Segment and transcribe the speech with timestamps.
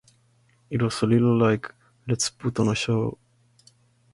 [0.71, 1.71] It was a little like,
[2.07, 3.19] 'let's put on a show'.